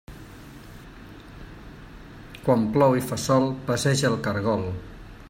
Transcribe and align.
Quan 2.47 2.65
plou 2.77 2.99
i 3.03 3.07
fa 3.11 3.21
sol, 3.27 3.49
passeja 3.71 4.13
el 4.15 4.21
caragol. 4.29 4.69